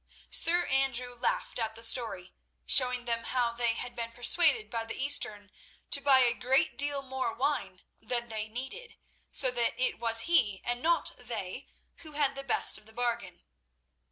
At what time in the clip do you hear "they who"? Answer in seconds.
11.19-12.13